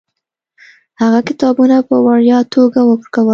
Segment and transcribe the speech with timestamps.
[1.01, 3.27] هغه کتابونه په وړیا توګه ورکول.